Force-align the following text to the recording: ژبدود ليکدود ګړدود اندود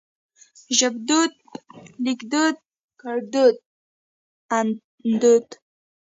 ژبدود 0.77 1.31
ليکدود 2.03 2.55
ګړدود 3.01 3.55
اندود 4.57 5.47